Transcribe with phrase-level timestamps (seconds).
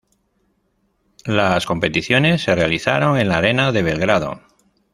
[1.27, 4.41] Las competiciones se realizaron en la Arena de Belgrado.